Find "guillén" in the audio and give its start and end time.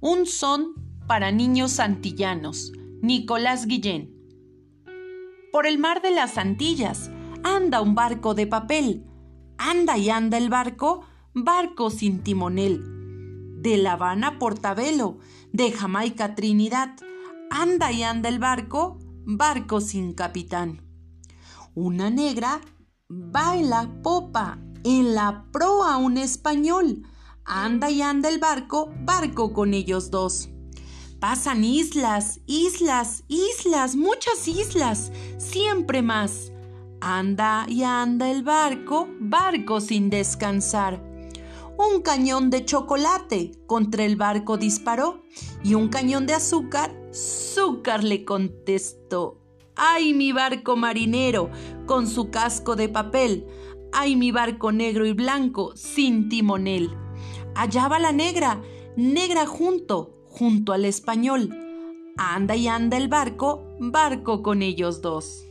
3.66-4.14